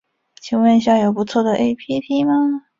[0.41, 2.63] 请问一下有不错的 ㄟＰＰ 吗